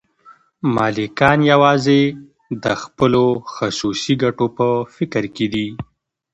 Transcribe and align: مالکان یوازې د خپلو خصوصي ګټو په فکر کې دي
مالکان 0.75 1.39
یوازې 1.51 2.01
د 2.63 2.65
خپلو 2.81 3.25
خصوصي 3.53 4.13
ګټو 4.23 4.45
په 4.57 4.67
فکر 4.95 5.23
کې 5.35 5.47
دي 5.53 5.67